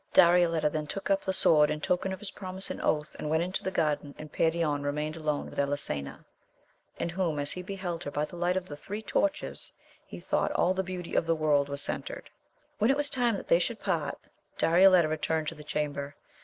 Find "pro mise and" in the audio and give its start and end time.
2.31-2.81